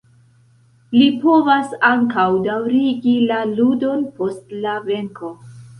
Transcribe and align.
Li 0.95 1.09
povas 1.25 1.75
ankaŭ 1.91 2.25
daŭrigi 2.49 3.17
la 3.29 3.41
ludon 3.53 4.05
post 4.19 4.59
la 4.67 4.77
venko. 4.93 5.37